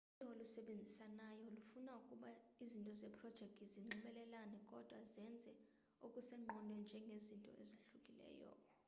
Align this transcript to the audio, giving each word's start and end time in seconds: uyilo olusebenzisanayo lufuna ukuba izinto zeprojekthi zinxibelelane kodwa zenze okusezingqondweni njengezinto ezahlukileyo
uyilo 0.17 0.29
olusebenzisanayo 0.35 1.45
lufuna 1.55 1.91
ukuba 2.01 2.29
izinto 2.63 2.91
zeprojekthi 3.01 3.63
zinxibelelane 3.73 4.57
kodwa 4.69 4.99
zenze 5.13 5.53
okusezingqondweni 6.05 6.83
njengezinto 6.85 7.49
ezahlukileyo 7.61 8.51